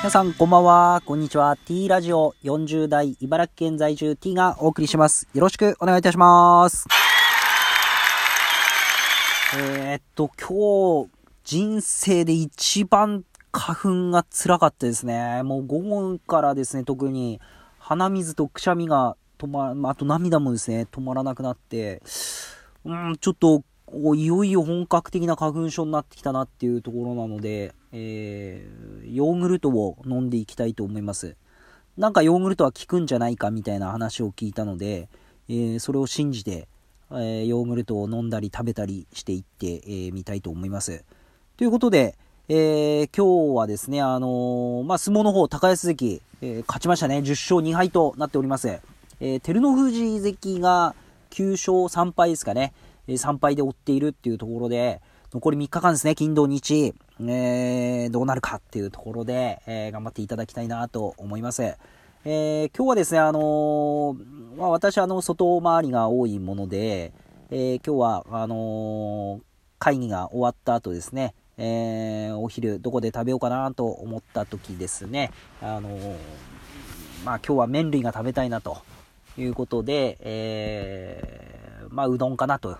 [0.00, 1.56] 皆さんこんばんは、こんにちは。
[1.56, 5.26] T ラジオ40代茨城県在住 T がお送りします。
[5.34, 6.86] よろしくお願いいたします。
[9.58, 11.10] え、っと、今日、
[11.42, 15.42] 人生で一番花粉が辛かったですね。
[15.42, 17.40] もう午後からですね、特に
[17.80, 22.02] 鼻水とくしゃみが止ま、あと涙もですね、止まらなくなって、
[22.84, 31.36] うん、ちょっと、おいよいよ本格的な花粉症になってきたなっていうところなので、えー、ヨーグルトを飲んでいきたいと思います。
[31.96, 35.08] なんかヨーグルトは効くんじゃないかみたいな話を聞いたので、
[35.48, 36.68] えーそれを信じて、
[37.10, 41.04] えーヨーグルトを飲んだり食べたりしていってみ、えーたいと思います。
[41.56, 42.16] ということで、
[42.48, 47.18] えー今日はですね、あのーまあ、相撲の方、高安関、えー勝ちましたね。
[47.18, 48.68] 10勝2敗となっております。
[48.68, 50.94] えー照ノ富士関が
[51.30, 52.72] 9勝3敗ですかね。
[53.08, 55.00] えー3敗で追っているっていうところで、
[55.32, 61.62] 残り3日間ですね、金土日、えーどうなるかっていうところで、えー頑張っていただきたいなと思います。
[61.62, 64.16] えー今日はですね、あの
[64.56, 67.12] まあ、私、あの、外回りが多いもので、
[67.50, 69.40] え今日は、あの
[69.78, 75.30] 会議が終わった後ですね、えお昼どこで食べようかなと思った時ですね、
[75.62, 75.88] あの
[77.24, 78.78] まあ今日は麺類が食べたいなと
[79.38, 82.76] いうことで、えまあうどんかなと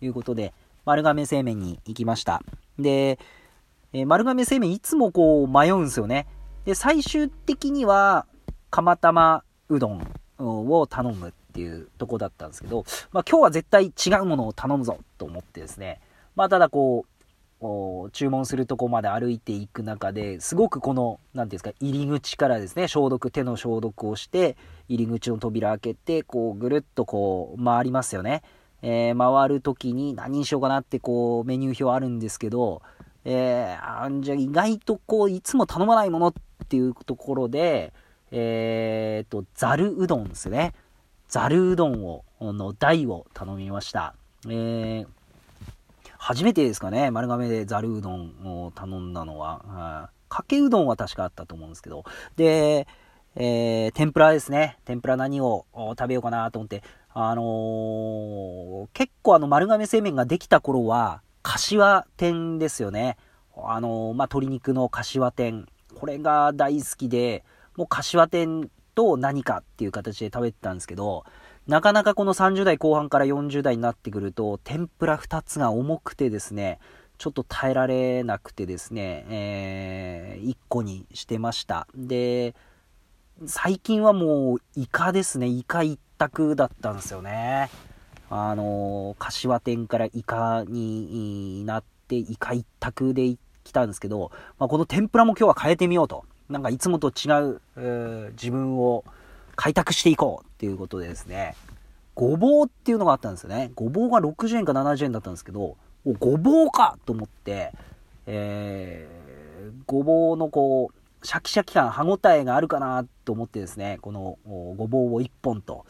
[0.00, 0.52] いうことで、
[0.84, 2.42] 丸亀製麺に行きました。
[2.78, 3.18] で、
[3.92, 6.26] えー丸亀製麺いつもこう迷うんですよね。
[6.64, 8.26] で、最終的には、
[8.70, 10.02] 釜玉うどん
[10.38, 16.00] を頼むっていうとこだったんですけど、まあ今日は絶対違うものを頼むぞと思ってですね、
[16.36, 17.18] まあただこう、
[18.12, 24.56] 注文するとこまで歩いていく中ですごくこの何ていうんですか入り口からですね消毒手の消毒をして
[24.88, 28.42] 入り口の扉開けてこうぐるっとこう回りますよね、
[28.82, 32.82] えー回る時に何にしようかなってこうメニュー表あるんですけど、
[33.24, 36.32] えーあんじゃ意外とこういつも頼まないものっ
[36.68, 37.92] ていうところで
[38.30, 40.74] えー、とざるうどんですね。
[41.28, 44.14] ざるうどんをの台を頼みました。
[44.46, 45.06] えー
[46.20, 52.04] 初めてですかね、丸亀でざるうどんを頼んだのは、かけうどんは確かあったと思うんですけど、
[52.36, 52.88] で、
[53.36, 54.78] えー天ぷらですね。
[54.84, 56.82] 天ぷら何を食べようかなと思って、
[57.14, 57.44] あのー
[59.22, 63.16] 構あの丸亀製麺ができた頃は、柏天ですよね。
[63.56, 65.66] あのまあ、鶏肉の柏天。
[65.94, 67.44] これが大好きで、
[67.76, 71.24] もう柏天と何かっていう形で食べてたんですけど、
[71.66, 76.78] なかなかこの30代後半から40代になってくると、天ぷら2つが重くてですね、
[77.18, 81.88] ちょっと耐えられなくてですね、え1個にしてました。
[81.94, 82.54] で、
[83.46, 87.70] 最近はもうイカですね、イカ一択だったんですよね。
[88.30, 96.24] あの、柏店からイカになって、イカ一択で来たんですけど、まあ、この天ぷらも今日は変えてみようと。
[96.48, 99.04] なんかいつもと違う、えー自分を
[99.56, 101.54] 開拓していこうっていうことでですね、
[102.14, 103.72] ごぼうっていうのがあったんですよね。
[103.74, 107.72] ごぼうが60円か70円だったんですけど、おごぼうかと思って、
[108.26, 109.28] えー
[109.86, 115.84] ごぼうのこう、シャキシャキ感、歯ごたえがあるかなと思ってですね、このごぼうを1本と、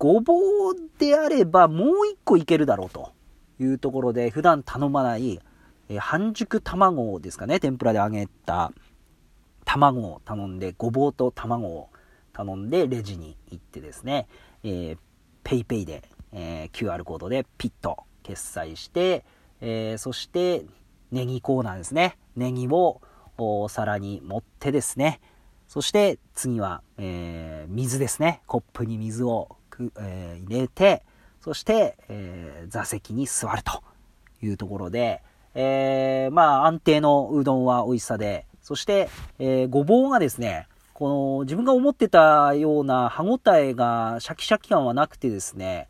[0.00, 0.32] ごぼ
[0.70, 3.12] うであればもう1個いけるだろうと
[3.60, 5.38] いうところで、普段頼まない、
[5.90, 8.72] え半熟卵ですかね、天ぷらで揚げた
[9.66, 11.90] 卵を頼んで、ごぼうと卵を
[12.32, 14.26] 頼んで、レジに行ってですね、
[14.62, 14.98] えー、
[15.44, 19.26] ペイペイで、えー QR コードでピッと決済して、
[19.60, 20.64] えーそして、
[21.10, 22.16] ネギコーナーですね。
[22.36, 23.02] ネギを
[23.36, 25.20] お皿に盛ってですね、
[25.68, 28.40] そして次は、えー水ですね。
[28.46, 29.58] コップに水を、
[29.98, 31.02] えー入れて、
[31.40, 33.82] そして、えー座席に座ると
[34.42, 35.22] いうところで、
[35.54, 39.08] えーまあ安定のうどんは美味しさで、そして、
[39.38, 45.88] えーごぼうがですね、この自分が思ってたような歯ごたえがシャキシャキ感はなくてですね、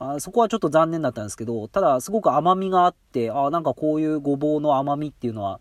[0.00, 5.60] あそこはちょっと残念だったんですけど、ただすごく甘みがあって、あなんかこういうごぼうの甘みっていうのは、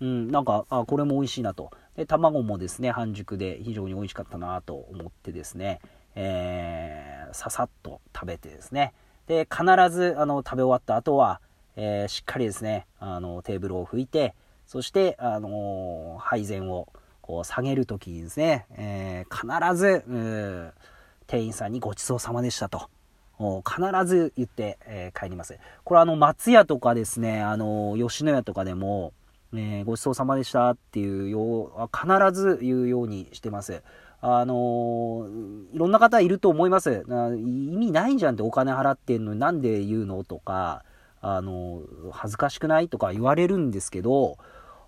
[0.00, 1.70] うん、なんか、あこれも美味しいなと。
[1.96, 5.80] で、卵もですね、半熟で非常に美味しかったなと思ってですね、
[6.14, 8.92] えーささっと食べてですね、
[9.26, 11.40] で、必ず、あの、食べ終わった後は、
[11.76, 14.34] えーしっかりですね、あの、テーブルを拭いて、
[14.66, 16.88] そして、あの配膳を
[17.20, 20.72] こう下げるときにですね、えー必ず、
[21.26, 22.88] 店員さんにごちそうさまでしたと。
[23.38, 25.58] 必ず言って、えー帰ります。
[25.82, 29.12] これあの、松屋とかですね、あの、吉野家とかでも、
[29.52, 33.82] えーごちそうさまでしたっていうよう、必ず言うようにしてます。
[34.26, 35.28] あの
[35.74, 37.04] いろんな方いると思います。
[37.06, 40.24] 意味ないじゃんってお金払ってんのになんで言うの？
[40.24, 40.82] とか、
[41.20, 42.88] あの恥ずかしくない？
[42.88, 44.38] とか言われるんですけど、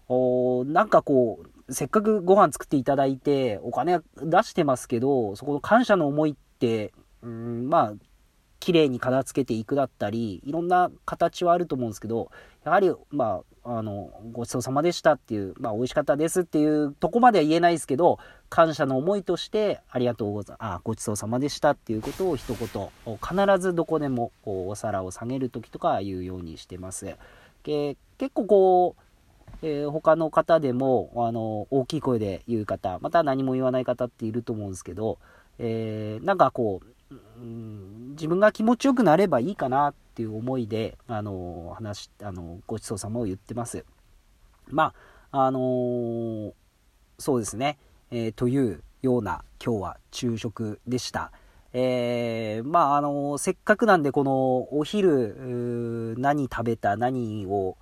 [0.09, 7.95] おなんかこう、せっかくご飯作っていただいて、お金出してますけど、そこの感謝の思いって、うん、まあ、
[8.59, 12.31] 綺麗に片付けていくだったり、いろんな形はあると思うんですけど、
[12.65, 18.19] やはり、まあ、あの、ごちそうさまでしたっていう、まあ、美味しかったですっていうとこまでは言えないですけど、
[18.49, 27.17] 感謝の思いとして、ありがとうござ、あ、ごちそうさまでしたっていうことを一言、必ずどこでも、お皿を下げるときとか言うようにしてます。
[27.65, 27.97] 結
[28.33, 29.03] 構こう、
[29.63, 35.19] えー、他の方でも、あの、大きい声で言う方、また何も言わない方っていると思うんですけど、
[35.59, 36.81] えー、なんかこ
[37.11, 43.85] う、うん、自分が気持ちよくなればいいかなっっていう思いで、あの、話、あの、ごちそうさまを言ってます。
[44.69, 44.95] ま
[45.31, 46.53] あ、あのー、
[47.19, 47.77] そうですね、
[48.11, 51.33] えー、というような今日は昼食でした。
[51.75, 57.77] えー、まあ、あのせっかくなんでこのお昼、何食べた、何を、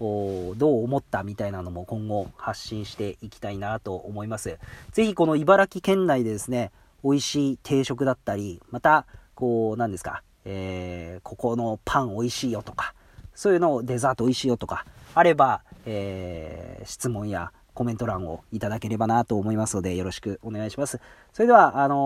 [0.00, 4.58] どう思ったみたいなのも今後発信していきたいなと思います。
[4.90, 6.72] ぜひこの茨城県内でですね、
[7.04, 9.06] 美味しい定食だったり、また、
[9.36, 12.94] こう、何ですか、えー、ここのパン美味しいよとか、
[13.34, 20.98] そういうのをデザート美味しいよとか、あれば、えー、質問やコメント欄をいただければなと思いますので、よろしくお願いします。
[21.32, 21.98] それでは、あのー、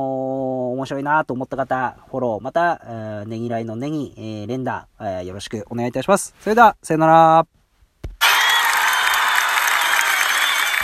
[0.73, 6.35] 面白いなと思った方、フォロー、また、えー、ねぎらいのネギ、えー、連打、えー、よろしくお願いいたします。
[6.41, 7.60] それでは、さよなら。